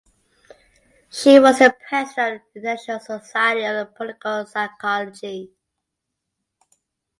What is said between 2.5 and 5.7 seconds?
of the International Society of Political Psychology.